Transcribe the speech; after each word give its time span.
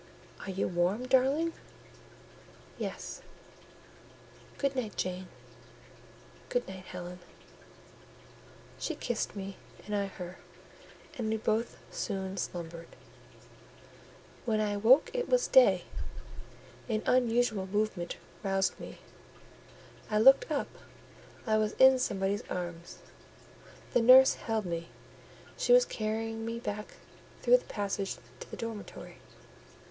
"Are 0.39 0.49
you 0.49 0.67
warm, 0.67 1.05
darling?" 1.07 1.53
"Yes." 2.79 3.21
"Good 4.57 4.75
night, 4.75 4.97
Jane." 4.97 5.27
"Good 6.49 6.67
night, 6.67 6.85
Helen." 6.85 7.19
She 8.79 8.95
kissed 8.95 9.35
me, 9.35 9.57
and 9.85 9.95
I 9.95 10.07
her, 10.07 10.39
and 11.19 11.29
we 11.29 11.37
both 11.37 11.77
soon 11.91 12.37
slumbered. 12.37 12.87
When 14.45 14.59
I 14.59 14.71
awoke 14.71 15.11
it 15.13 15.29
was 15.29 15.47
day: 15.47 15.83
an 16.89 17.03
unusual 17.05 17.67
movement 17.67 18.17
roused 18.41 18.79
me; 18.79 18.97
I 20.09 20.17
looked 20.17 20.49
up; 20.51 20.69
I 21.45 21.57
was 21.59 21.73
in 21.73 21.99
somebody's 21.99 22.41
arms; 22.49 22.97
the 23.93 24.01
nurse 24.01 24.33
held 24.33 24.65
me; 24.65 24.87
she 25.57 25.73
was 25.73 25.85
carrying 25.85 26.43
me 26.43 26.59
through 26.59 27.57
the 27.57 27.65
passage 27.65 28.15
back 28.15 28.39
to 28.39 28.49
the 28.49 28.57
dormitory. 28.57 29.17